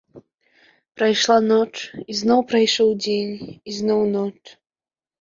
[0.99, 1.69] Прайшла ноч,
[2.09, 4.39] і зноў прайшоў дзень, і зноў ноч.